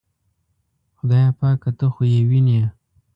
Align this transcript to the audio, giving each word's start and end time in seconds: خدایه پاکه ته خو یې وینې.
خدایه 0.97 1.31
پاکه 1.39 1.71
ته 1.77 1.85
خو 1.93 2.03
یې 2.13 2.21
وینې. 2.29 2.61